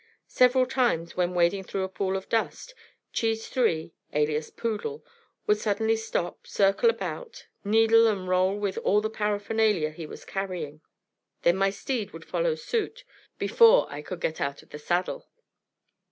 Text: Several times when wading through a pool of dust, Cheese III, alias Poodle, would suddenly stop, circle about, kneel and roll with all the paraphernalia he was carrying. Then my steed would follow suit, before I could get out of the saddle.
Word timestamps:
Several 0.27 0.65
times 0.65 1.15
when 1.15 1.35
wading 1.35 1.63
through 1.63 1.83
a 1.83 1.87
pool 1.87 2.17
of 2.17 2.27
dust, 2.27 2.73
Cheese 3.13 3.55
III, 3.55 3.93
alias 4.13 4.49
Poodle, 4.49 5.05
would 5.45 5.59
suddenly 5.59 5.95
stop, 5.95 6.47
circle 6.47 6.89
about, 6.89 7.45
kneel 7.63 8.07
and 8.07 8.27
roll 8.27 8.57
with 8.57 8.79
all 8.79 8.99
the 8.99 9.11
paraphernalia 9.11 9.91
he 9.91 10.07
was 10.07 10.25
carrying. 10.25 10.81
Then 11.43 11.55
my 11.57 11.69
steed 11.69 12.13
would 12.13 12.25
follow 12.25 12.55
suit, 12.55 13.03
before 13.37 13.85
I 13.93 14.01
could 14.01 14.21
get 14.21 14.41
out 14.41 14.63
of 14.63 14.71
the 14.71 14.79
saddle. 14.79 15.29